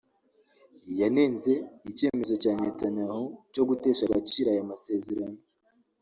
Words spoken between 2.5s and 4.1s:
Netanyahu cyo gutesha